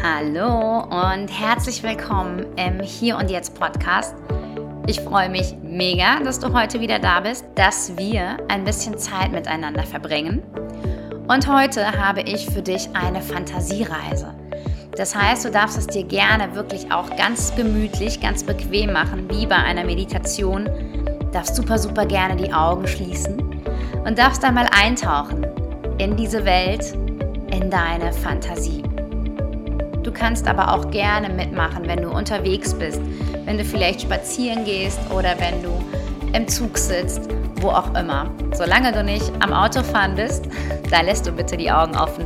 Hallo 0.00 0.84
und 0.84 1.26
herzlich 1.26 1.82
willkommen 1.82 2.46
im 2.56 2.78
Hier 2.80 3.16
und 3.16 3.30
Jetzt 3.30 3.58
Podcast. 3.58 4.14
Ich 4.86 5.00
freue 5.00 5.28
mich 5.28 5.56
mega, 5.60 6.20
dass 6.20 6.38
du 6.38 6.52
heute 6.52 6.80
wieder 6.80 7.00
da 7.00 7.18
bist, 7.18 7.44
dass 7.56 7.96
wir 7.98 8.36
ein 8.48 8.62
bisschen 8.62 8.96
Zeit 8.96 9.32
miteinander 9.32 9.82
verbringen. 9.82 10.40
Und 11.26 11.48
heute 11.52 11.98
habe 12.00 12.20
ich 12.20 12.46
für 12.46 12.62
dich 12.62 12.88
eine 12.94 13.20
Fantasiereise. 13.20 14.32
Das 14.96 15.16
heißt, 15.16 15.44
du 15.44 15.50
darfst 15.50 15.76
es 15.76 15.88
dir 15.88 16.04
gerne 16.04 16.54
wirklich 16.54 16.92
auch 16.92 17.14
ganz 17.16 17.52
gemütlich, 17.56 18.20
ganz 18.20 18.44
bequem 18.44 18.92
machen, 18.92 19.28
wie 19.30 19.46
bei 19.46 19.56
einer 19.56 19.82
Meditation. 19.82 20.70
Darfst 21.32 21.56
super, 21.56 21.76
super 21.76 22.06
gerne 22.06 22.36
die 22.36 22.52
Augen 22.52 22.86
schließen 22.86 23.36
und 24.04 24.16
darfst 24.16 24.44
einmal 24.44 24.68
eintauchen 24.70 25.44
in 25.98 26.16
diese 26.16 26.44
Welt, 26.44 26.94
in 27.50 27.68
deine 27.68 28.12
Fantasie. 28.12 28.87
Du 30.08 30.14
kannst 30.14 30.48
aber 30.48 30.72
auch 30.72 30.90
gerne 30.90 31.28
mitmachen, 31.28 31.86
wenn 31.86 32.00
du 32.00 32.08
unterwegs 32.08 32.72
bist, 32.72 32.98
wenn 33.44 33.58
du 33.58 33.62
vielleicht 33.62 34.00
spazieren 34.00 34.64
gehst 34.64 34.98
oder 35.10 35.34
wenn 35.38 35.62
du 35.62 35.68
im 36.32 36.48
Zug 36.48 36.78
sitzt, 36.78 37.28
wo 37.56 37.68
auch 37.68 37.94
immer. 37.94 38.30
Solange 38.54 38.90
du 38.90 39.04
nicht 39.04 39.30
am 39.40 39.52
Autofahren 39.52 40.14
bist, 40.14 40.46
da 40.90 41.02
lässt 41.02 41.26
du 41.26 41.32
bitte 41.32 41.58
die 41.58 41.70
Augen 41.70 41.94
offen. 41.94 42.24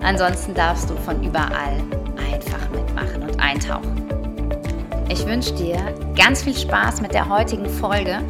Ansonsten 0.00 0.54
darfst 0.54 0.88
du 0.88 0.94
von 0.94 1.24
überall 1.24 1.82
einfach 2.32 2.70
mitmachen 2.70 3.24
und 3.28 3.40
eintauchen. 3.40 4.06
Ich 5.08 5.26
wünsche 5.26 5.54
dir 5.54 5.78
ganz 6.14 6.44
viel 6.44 6.56
Spaß 6.56 7.00
mit 7.00 7.14
der 7.14 7.28
heutigen 7.28 7.66
Folge 7.68 8.20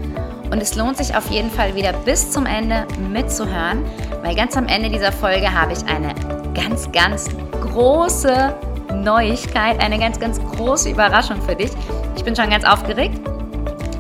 und 0.51 0.63
es 0.63 0.77
lohnt 0.77 0.97
sich 0.97 1.15
auf 1.15 1.31
jeden 1.31 1.51
Fall 1.51 1.75
wieder 1.75 1.93
bis 1.93 2.31
zum 2.31 2.47
Ende 2.47 2.87
mitzuhören, 3.13 3.85
weil 4.23 4.35
ganz 4.35 4.57
am 4.57 4.67
Ende 4.67 4.89
dieser 4.89 5.13
Folge 5.13 5.53
habe 5.53 5.75
ich 5.75 5.85
eine 5.85 6.15
ganz, 6.55 6.91
ganz 6.91 7.29
große 7.61 8.55
Neuigkeit, 8.95 9.81
eine 9.81 9.99
ganz, 9.99 10.19
ganz 10.19 10.39
große 10.39 10.91
Überraschung 10.91 11.43
für 11.43 11.57
dich. 11.57 11.71
Ich 12.17 12.25
bin 12.25 12.35
schon 12.35 12.51
ganz 12.51 12.65
aufgeregt. 12.65 13.21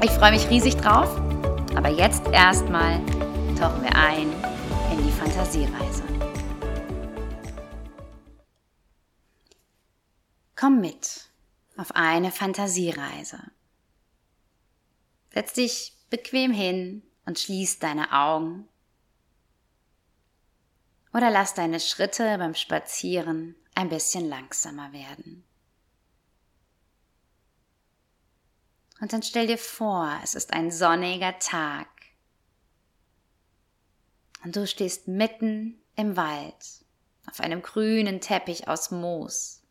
Ich 0.02 0.10
freue 0.12 0.30
mich 0.32 0.48
riesig 0.48 0.76
drauf. 0.76 1.08
Aber 1.74 1.88
jetzt 1.88 2.26
erstmal 2.28 3.00
tauchen 3.58 3.82
wir 3.82 3.94
ein 3.96 4.32
in 4.92 5.04
die 5.04 5.10
Fantasiereise. 5.10 6.04
Komm 10.56 10.80
mit 10.80 11.28
auf 11.76 11.94
eine 11.94 12.30
Fantasiereise. 12.30 13.38
Setz 15.32 15.52
dich 15.54 15.96
bequem 16.10 16.52
hin 16.52 17.02
und 17.26 17.38
schließ 17.38 17.80
deine 17.80 18.12
Augen. 18.12 18.68
Oder 21.12 21.30
lass 21.30 21.54
deine 21.54 21.80
Schritte 21.80 22.38
beim 22.38 22.54
Spazieren 22.54 23.56
ein 23.74 23.88
bisschen 23.88 24.28
langsamer 24.28 24.92
werden. 24.92 25.44
Und 29.00 29.12
dann 29.12 29.22
stell 29.22 29.46
dir 29.46 29.58
vor, 29.58 30.18
es 30.22 30.34
ist 30.34 30.52
ein 30.52 30.70
sonniger 30.70 31.38
Tag. 31.38 31.88
Und 34.44 34.56
du 34.56 34.66
stehst 34.66 35.08
mitten 35.08 35.80
im 35.96 36.16
Wald 36.16 36.84
auf 37.26 37.40
einem 37.40 37.62
grünen 37.62 38.20
Teppich 38.20 38.68
aus 38.68 38.90
Moos. 38.90 39.62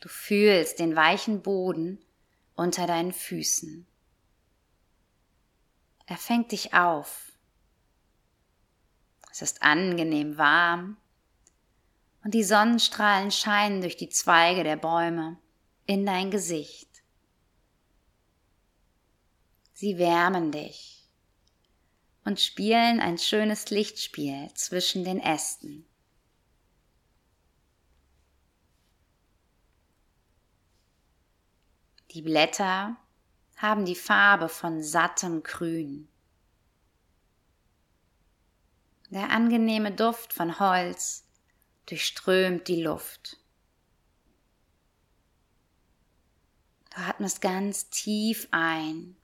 Du 0.00 0.08
fühlst 0.08 0.78
den 0.78 0.96
weichen 0.96 1.42
Boden 1.42 2.04
unter 2.56 2.86
deinen 2.86 3.12
Füßen. 3.12 3.86
Er 6.06 6.16
fängt 6.16 6.52
dich 6.52 6.74
auf. 6.74 7.32
Es 9.30 9.42
ist 9.42 9.62
angenehm 9.62 10.38
warm 10.38 10.96
und 12.22 12.34
die 12.34 12.44
Sonnenstrahlen 12.44 13.30
scheinen 13.30 13.80
durch 13.80 13.96
die 13.96 14.08
Zweige 14.08 14.64
der 14.64 14.76
Bäume 14.76 15.38
in 15.86 16.04
dein 16.04 16.30
Gesicht. 16.30 16.88
Sie 19.72 19.96
wärmen 19.96 20.52
dich 20.52 21.08
und 22.24 22.38
spielen 22.38 23.00
ein 23.00 23.16
schönes 23.16 23.70
Lichtspiel 23.70 24.50
zwischen 24.54 25.04
den 25.04 25.18
Ästen. 25.18 25.86
Die 32.10 32.22
Blätter 32.22 32.96
haben 33.56 33.84
die 33.84 33.94
Farbe 33.94 34.48
von 34.48 34.82
sattem 34.82 35.42
Grün. 35.42 36.08
Der 39.10 39.30
angenehme 39.30 39.92
Duft 39.92 40.32
von 40.32 40.58
Holz 40.60 41.24
durchströmt 41.86 42.68
die 42.68 42.82
Luft. 42.82 43.38
Du 46.90 47.00
atmest 47.00 47.40
ganz 47.40 47.88
tief 47.90 48.48
ein 48.50 49.16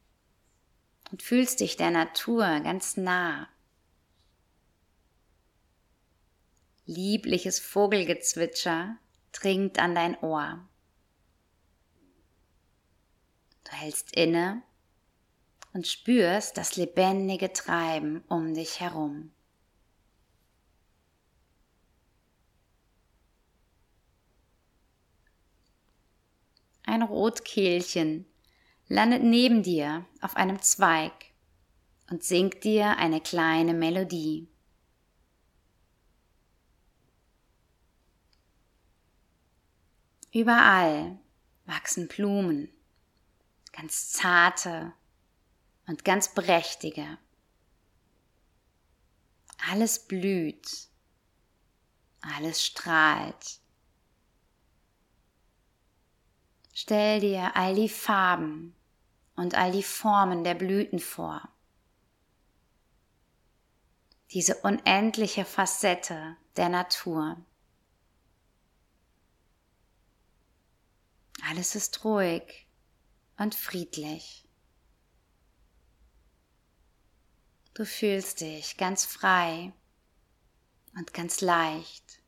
und 1.11 1.23
fühlst 1.23 1.61
dich 1.61 1.77
der 1.77 1.91
Natur 1.91 2.61
ganz 2.61 2.97
nah. 2.97 3.49
Liebliches 6.85 7.59
Vogelgezwitscher 7.59 8.97
dringt 9.33 9.79
an 9.79 9.95
dein 9.95 10.17
Ohr. 10.21 10.69
Du 13.65 13.73
hältst 13.73 14.15
inne 14.15 14.63
und 15.73 15.89
spürst 15.89 16.57
das 16.57 16.77
lebendige 16.77 17.53
Treiben 17.53 18.23
um 18.29 18.55
dich 18.55 18.79
herum. 18.79 19.33
Ein 26.97 27.03
Rotkehlchen 27.03 28.25
landet 28.89 29.23
neben 29.23 29.63
dir 29.63 30.07
auf 30.23 30.35
einem 30.35 30.63
Zweig 30.63 31.13
und 32.09 32.25
singt 32.25 32.65
dir 32.65 32.97
eine 32.97 33.21
kleine 33.21 33.75
Melodie. 33.75 34.49
Überall 40.33 41.19
wachsen 41.67 42.09
Blumen, 42.09 42.73
ganz 43.73 44.13
zarte 44.13 44.95
und 45.87 46.03
ganz 46.03 46.33
prächtige. 46.33 47.19
Alles 49.71 49.99
blüht, 49.99 50.89
alles 52.23 52.65
strahlt. 52.65 53.61
Stell 56.79 57.21
dir 57.21 57.57
all 57.57 57.75
die 57.75 57.89
Farben 57.89 58.77
und 59.35 59.55
all 59.55 59.73
die 59.73 59.83
Formen 59.83 60.45
der 60.45 60.55
Blüten 60.55 60.99
vor. 60.99 61.49
Diese 64.33 64.57
unendliche 64.57 65.47
Facette 65.47 66.37
der 66.59 66.69
Natur. 66.69 67.43
Alles 71.49 71.77
ist 71.77 72.05
ruhig 72.05 72.67
und 73.39 73.55
friedlich. 73.55 74.47
Du 77.73 77.87
fühlst 77.87 78.43
dich 78.43 78.77
ganz 78.77 79.07
frei 79.07 79.73
und 80.95 81.15
ganz 81.15 81.41
leicht. 81.41 82.21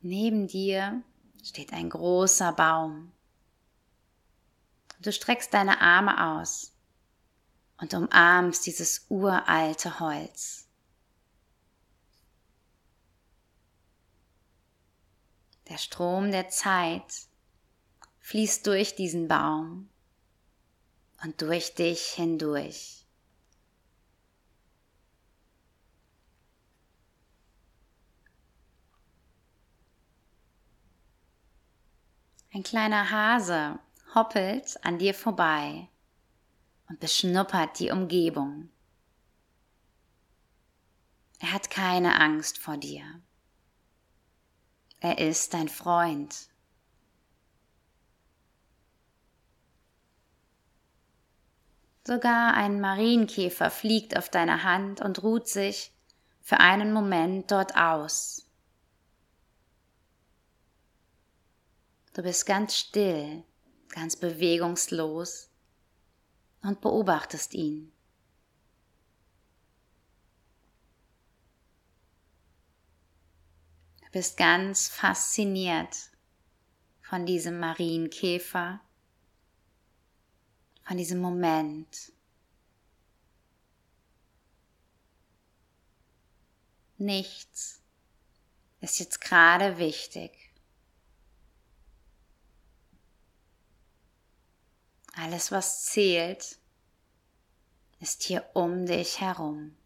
Neben 0.00 0.46
dir 0.46 1.02
steht 1.42 1.72
ein 1.72 1.90
großer 1.90 2.52
Baum. 2.52 3.12
Du 5.00 5.12
streckst 5.12 5.52
deine 5.52 5.80
Arme 5.80 6.36
aus 6.36 6.72
und 7.80 7.94
umarmst 7.94 8.66
dieses 8.66 9.06
uralte 9.08 10.00
Holz. 10.00 10.68
Der 15.68 15.78
Strom 15.78 16.30
der 16.30 16.48
Zeit 16.48 17.28
fließt 18.20 18.66
durch 18.66 18.94
diesen 18.94 19.28
Baum 19.28 19.88
und 21.22 21.42
durch 21.42 21.74
dich 21.74 22.00
hindurch. 22.10 22.97
Ein 32.58 32.64
kleiner 32.64 33.12
Hase 33.12 33.78
hoppelt 34.16 34.84
an 34.84 34.98
dir 34.98 35.14
vorbei 35.14 35.88
und 36.88 36.98
beschnuppert 36.98 37.78
die 37.78 37.92
Umgebung. 37.92 38.68
Er 41.38 41.52
hat 41.52 41.70
keine 41.70 42.20
Angst 42.20 42.58
vor 42.58 42.76
dir. 42.76 43.04
Er 44.98 45.18
ist 45.18 45.54
dein 45.54 45.68
Freund. 45.68 46.48
Sogar 52.02 52.54
ein 52.54 52.80
Marienkäfer 52.80 53.70
fliegt 53.70 54.18
auf 54.18 54.30
deine 54.30 54.64
Hand 54.64 55.00
und 55.00 55.22
ruht 55.22 55.46
sich 55.46 55.92
für 56.40 56.58
einen 56.58 56.92
Moment 56.92 57.52
dort 57.52 57.76
aus. 57.76 58.47
Du 62.18 62.24
bist 62.24 62.46
ganz 62.46 62.74
still, 62.74 63.44
ganz 63.90 64.16
bewegungslos 64.16 65.50
und 66.62 66.80
beobachtest 66.80 67.54
ihn. 67.54 67.92
Du 74.00 74.10
bist 74.10 74.36
ganz 74.36 74.88
fasziniert 74.88 76.10
von 77.02 77.24
diesem 77.24 77.60
Marienkäfer, 77.60 78.80
von 80.82 80.96
diesem 80.96 81.20
Moment. 81.20 82.10
Nichts 86.96 87.80
ist 88.80 88.98
jetzt 88.98 89.20
gerade 89.20 89.78
wichtig. 89.78 90.47
Alles, 95.20 95.50
was 95.50 95.84
zählt, 95.84 96.58
ist 97.98 98.22
hier 98.22 98.48
um 98.54 98.86
dich 98.86 99.20
herum. 99.20 99.76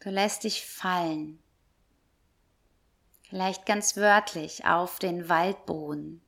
Du 0.00 0.08
lässt 0.08 0.44
dich 0.44 0.64
fallen, 0.64 1.38
vielleicht 3.28 3.66
ganz 3.66 3.96
wörtlich 3.98 4.64
auf 4.64 4.98
den 4.98 5.28
Waldboden 5.28 6.22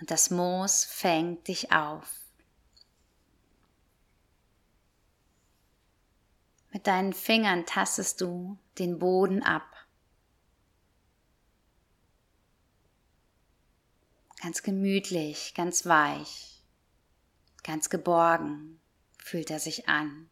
und 0.00 0.10
das 0.10 0.28
Moos 0.28 0.84
fängt 0.84 1.48
dich 1.48 1.72
auf. 1.72 2.26
Mit 6.72 6.86
deinen 6.86 7.14
Fingern 7.14 7.64
tastest 7.64 8.20
du 8.20 8.58
den 8.78 8.98
Boden 8.98 9.42
ab. 9.42 9.77
Ganz 14.40 14.62
gemütlich, 14.62 15.52
ganz 15.54 15.84
weich, 15.84 16.62
ganz 17.64 17.90
geborgen 17.90 18.80
fühlt 19.18 19.50
er 19.50 19.58
sich 19.58 19.88
an. 19.88 20.30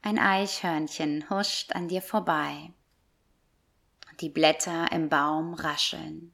Ein 0.00 0.20
Eichhörnchen 0.20 1.28
huscht 1.28 1.72
an 1.72 1.88
dir 1.88 2.02
vorbei 2.02 2.72
und 4.08 4.20
die 4.20 4.30
Blätter 4.30 4.90
im 4.92 5.08
Baum 5.08 5.54
rascheln. 5.54 6.32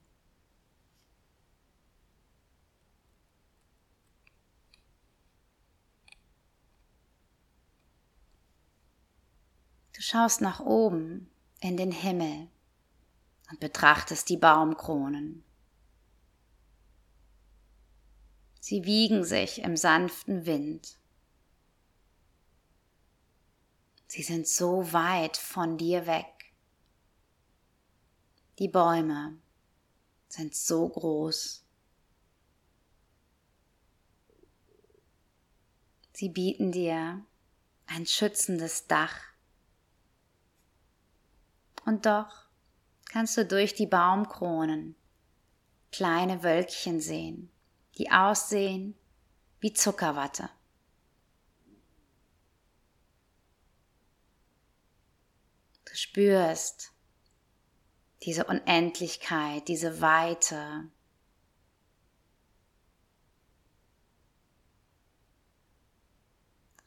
Du 9.94 10.02
schaust 10.02 10.40
nach 10.40 10.60
oben 10.60 11.30
in 11.60 11.76
den 11.76 11.92
Himmel 11.92 12.48
und 13.50 13.60
betrachtest 13.60 14.28
die 14.28 14.36
Baumkronen. 14.36 15.44
Sie 18.60 18.84
wiegen 18.84 19.24
sich 19.24 19.62
im 19.62 19.76
sanften 19.76 20.46
Wind. 20.46 20.98
Sie 24.08 24.22
sind 24.22 24.48
so 24.48 24.92
weit 24.92 25.36
von 25.36 25.76
dir 25.76 26.06
weg. 26.06 26.54
Die 28.58 28.68
Bäume 28.68 29.38
sind 30.28 30.54
so 30.54 30.88
groß. 30.88 31.64
Sie 36.12 36.28
bieten 36.28 36.72
dir 36.72 37.24
ein 37.86 38.06
schützendes 38.06 38.86
Dach. 38.86 39.33
Und 41.84 42.06
doch 42.06 42.46
kannst 43.06 43.36
du 43.36 43.44
durch 43.44 43.74
die 43.74 43.86
Baumkronen 43.86 44.96
kleine 45.92 46.42
Wölkchen 46.42 47.00
sehen, 47.00 47.50
die 47.98 48.10
aussehen 48.10 48.96
wie 49.60 49.72
Zuckerwatte. 49.72 50.50
Du 55.84 55.94
spürst 55.94 56.92
diese 58.24 58.44
Unendlichkeit, 58.46 59.68
diese 59.68 60.00
Weite. 60.00 60.90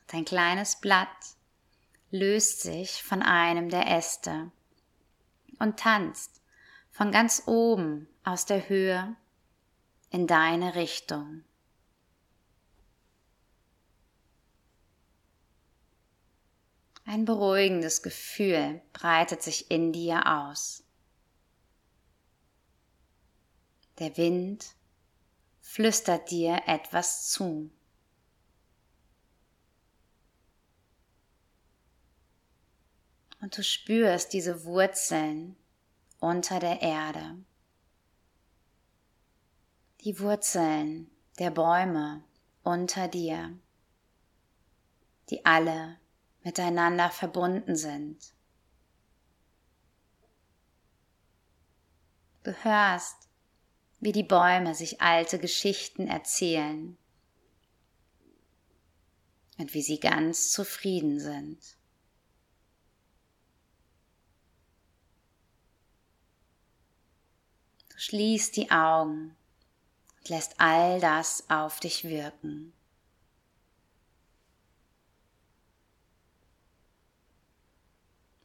Dein 0.07 0.25
kleines 0.25 0.77
Blatt 0.77 1.07
löst 2.09 2.61
sich 2.61 3.03
von 3.03 3.21
einem 3.21 3.69
der 3.69 3.87
Äste 3.87 4.51
und 5.59 5.79
tanzt 5.79 6.41
von 6.91 7.11
ganz 7.11 7.43
oben 7.45 8.07
aus 8.23 8.45
der 8.45 8.69
Höhe 8.69 9.15
in 10.09 10.27
deine 10.27 10.75
Richtung. 10.75 11.43
Ein 17.05 17.23
beruhigendes 17.23 18.01
Gefühl 18.03 18.81
breitet 18.91 19.41
sich 19.41 19.71
in 19.71 19.93
dir 19.93 20.27
aus. 20.27 20.83
Der 23.99 24.17
Wind 24.17 24.75
flüstert 25.61 26.31
dir 26.31 26.63
etwas 26.65 27.29
zu. 27.29 27.71
Und 33.47 33.57
du 33.57 33.63
spürst 33.63 34.33
diese 34.33 34.65
Wurzeln 34.65 35.55
unter 36.19 36.59
der 36.59 36.81
Erde. 36.81 37.37
Die 40.01 40.19
Wurzeln 40.19 41.09
der 41.39 41.51
Bäume 41.51 42.25
unter 42.63 43.07
dir, 43.07 43.57
die 45.29 45.45
alle 45.45 45.97
miteinander 46.43 47.09
verbunden 47.09 47.77
sind. 47.77 48.33
Du 52.43 52.51
hörst, 52.65 53.29
wie 54.01 54.11
die 54.11 54.23
Bäume 54.23 54.75
sich 54.75 54.99
alte 54.99 55.39
Geschichten 55.39 56.09
erzählen 56.09 56.97
und 59.57 59.73
wie 59.73 59.81
sie 59.81 60.01
ganz 60.01 60.51
zufrieden 60.51 61.21
sind. 61.21 61.76
Schließt 67.99 68.55
die 68.55 68.69
Augen 68.69 69.35
und 70.19 70.29
lässt 70.29 70.59
all 70.59 71.01
das 71.01 71.49
auf 71.49 71.79
dich 71.79 72.03
wirken. 72.03 72.71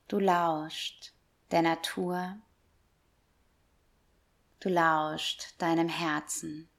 Du 0.09 0.19
lauscht 0.19 1.13
der 1.51 1.61
Natur. 1.61 2.39
Du 4.61 4.71
lauscht 4.71 5.55
deinem 5.59 5.91
Herzen. 5.91 6.71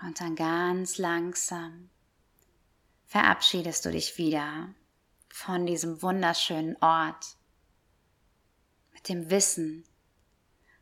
Und 0.00 0.18
dann 0.18 0.34
ganz 0.34 0.96
langsam 0.96 1.91
verabschiedest 3.12 3.84
du 3.84 3.90
dich 3.90 4.16
wieder 4.16 4.74
von 5.28 5.66
diesem 5.66 6.00
wunderschönen 6.00 6.78
Ort 6.80 7.36
mit 8.94 9.06
dem 9.10 9.28
Wissen, 9.28 9.84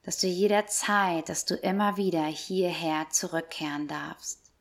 dass 0.05 0.19
du 0.19 0.29
jederzeit, 0.29 1.29
dass 1.29 1.45
du 1.45 1.57
immer 1.57 1.97
wieder 1.97 2.25
hierher 2.25 3.11
zurückkehren 3.11 3.89
darfst, 3.89 4.53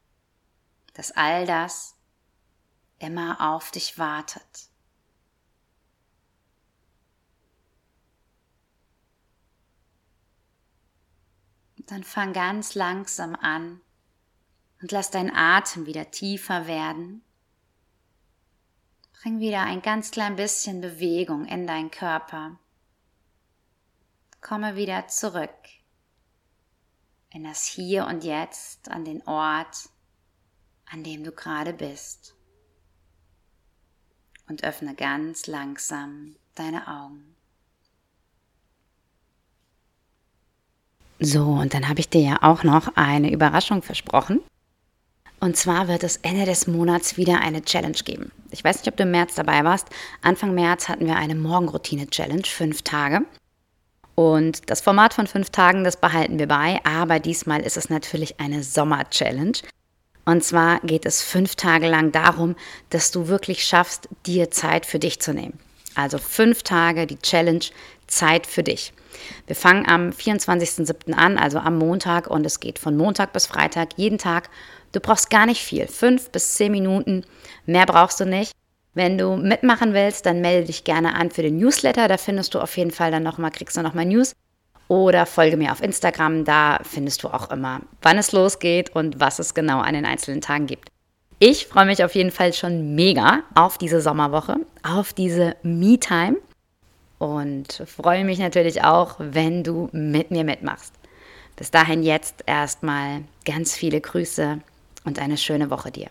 dass 0.96 1.12
all 1.12 1.46
das 1.46 1.96
immer 2.98 3.40
auf 3.40 3.70
dich 3.70 4.00
wartet. 4.00 4.68
dann 11.86 12.04
fang 12.04 12.34
ganz 12.34 12.76
langsam 12.76 13.34
an 13.34 13.82
und 14.80 14.92
lass 14.92 15.10
dein 15.10 15.34
Atem 15.34 15.88
wieder 15.88 16.12
tiefer 16.12 16.68
werden. 16.68 17.24
Bring 19.22 19.40
wieder 19.40 19.64
ein 19.64 19.82
ganz 19.82 20.12
klein 20.12 20.36
bisschen 20.36 20.82
Bewegung 20.82 21.46
in 21.46 21.68
deinen 21.68 21.92
Körper 21.92 22.58
komme 24.42 24.76
wieder 24.76 25.08
zurück 25.08 25.50
in 27.32 27.44
das 27.44 27.66
Hier 27.66 28.06
und 28.08 28.24
Jetzt, 28.24 28.90
an 28.90 29.06
den 29.06 29.22
Ort, 29.28 29.90
an 30.92 31.04
dem 31.04 31.24
du 31.24 31.32
gerade 31.32 31.74
bist. 31.74 32.36
Und 34.48 34.64
öffne 34.64 34.96
ganz 34.96 35.46
langsam 35.46 36.36
deine 36.56 36.88
Augen. 36.88 37.36
So, 41.20 41.44
und 41.44 41.74
dann 41.74 41.88
habe 41.88 42.00
ich 42.00 42.10
dir 42.10 42.22
ja 42.22 42.38
auch 42.42 42.64
noch 42.64 42.96
eine 42.96 43.32
Überraschung 43.32 43.84
versprochen. 43.84 44.42
Und 45.40 45.56
zwar 45.56 45.88
wird 45.88 46.04
es 46.04 46.18
Ende 46.18 46.46
des 46.46 46.68
Monats 46.68 47.16
wieder 47.16 47.40
eine 47.40 47.62
Challenge 47.62 47.98
geben. 48.04 48.32
Ich 48.52 48.64
weiß 48.64 48.78
nicht, 48.78 48.88
ob 48.90 48.98
du 48.98 49.04
im 49.04 49.12
März 49.12 49.36
dabei 49.36 49.64
warst. 49.64 49.88
Anfang 50.22 50.54
März 50.54 50.90
hatten 50.90 51.06
wir 51.06 51.16
eine 51.16 51.36
Morgenroutine-Challenge, 51.36 52.44
fünf 52.46 52.82
Tage. 52.82 53.22
Und 54.16 54.70
das 54.70 54.82
Format 54.82 55.14
von 55.14 55.28
fünf 55.28 55.50
Tagen, 55.50 55.86
das 55.86 55.96
behalten 55.96 56.40
wir 56.40 56.48
bei, 56.48 56.82
aber 56.84 57.20
diesmal 57.20 57.62
ist 57.62 57.78
es 57.78 57.90
natürlich 57.90 58.40
eine 58.40 58.64
Sommer-Challenge. 58.64 59.54
Und 60.26 60.44
zwar 60.44 60.82
geht 60.82 61.06
es 61.06 61.24
fünf 61.24 61.56
Tage 61.56 61.88
lang 61.88 62.12
darum, 62.12 62.56
dass 62.90 63.12
du 63.12 63.30
wirklich 63.30 63.66
schaffst, 63.66 64.10
dir 64.26 64.52
Zeit 64.52 64.86
für 64.86 65.00
dich 65.00 65.22
zu 65.22 65.34
nehmen. 65.34 65.58
Also 65.96 66.18
fünf 66.18 66.64
Tage 66.64 67.08
die 67.08 67.18
Challenge 67.20 67.66
Zeit 68.08 68.46
für 68.46 68.62
dich. 68.62 68.94
Wir 69.48 69.56
fangen 69.56 69.88
am 69.88 70.10
24.07. 70.10 71.14
an, 71.14 71.38
also 71.38 71.60
am 71.60 71.78
Montag, 71.78 72.28
und 72.28 72.46
es 72.46 72.60
geht 72.60 72.78
von 72.78 72.96
Montag 72.98 73.34
bis 73.34 73.48
Freitag 73.48 73.90
jeden 73.96 74.18
Tag 74.18 74.50
Du 74.92 75.00
brauchst 75.00 75.30
gar 75.30 75.46
nicht 75.46 75.62
viel, 75.62 75.88
fünf 75.88 76.30
bis 76.32 76.56
zehn 76.56 76.72
Minuten, 76.72 77.24
mehr 77.66 77.86
brauchst 77.86 78.20
du 78.20 78.26
nicht. 78.26 78.54
Wenn 78.94 79.18
du 79.18 79.36
mitmachen 79.36 79.94
willst, 79.94 80.26
dann 80.26 80.42
melde 80.42 80.68
dich 80.68 80.84
gerne 80.84 81.14
an 81.14 81.30
für 81.30 81.44
den 81.44 81.58
Newsletter. 81.58 82.08
Da 82.08 82.18
findest 82.18 82.54
du 82.56 82.60
auf 82.60 82.76
jeden 82.76 82.92
Fall 82.92 83.12
dann 83.12 83.24
nochmal, 83.24 83.52
kriegst 83.52 83.78
du 83.78 83.82
nochmal 83.82 84.06
News. 84.06 84.34
Oder 84.88 85.28
folge 85.28 85.56
mir 85.56 85.72
auf 85.72 85.84
Instagram, 85.84 86.46
da 86.46 86.80
findest 86.84 87.22
du 87.22 87.28
auch 87.28 87.52
immer, 87.52 87.82
wann 88.02 88.18
es 88.18 88.32
losgeht 88.32 88.96
und 88.96 89.20
was 89.20 89.38
es 89.38 89.54
genau 89.54 89.80
an 89.82 89.94
den 89.94 90.06
einzelnen 90.06 90.42
Tagen 90.42 90.66
gibt. 90.66 90.90
Ich 91.38 91.68
freue 91.68 91.86
mich 91.86 92.04
auf 92.04 92.16
jeden 92.16 92.32
Fall 92.32 92.54
schon 92.54 92.96
mega 92.96 93.44
auf 93.54 93.78
diese 93.78 94.02
Sommerwoche, 94.02 94.58
auf 94.82 95.14
diese 95.14 95.56
Me-Time 95.62 96.38
und 97.20 97.84
freue 97.86 98.26
mich 98.26 98.40
natürlich 98.40 98.84
auch, 98.84 99.16
wenn 99.20 99.64
du 99.64 99.90
mit 99.92 100.32
mir 100.32 100.44
mitmachst. 100.44 100.94
Bis 101.56 101.70
dahin 101.70 102.02
jetzt 102.02 102.44
erstmal 102.48 103.22
ganz 103.46 103.76
viele 103.76 104.02
Grüße 104.02 104.60
und 105.06 105.20
eine 105.20 105.38
schöne 105.38 105.70
Woche 105.70 105.92
dir. 105.92 106.10